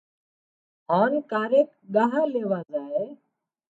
هانَ 0.91 1.11
ڪاريڪ 1.31 1.69
ڳاه 1.93 2.15
ليوا 2.31 2.59
زائي 2.71 3.05